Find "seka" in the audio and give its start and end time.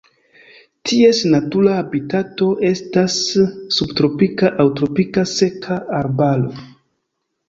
5.33-5.79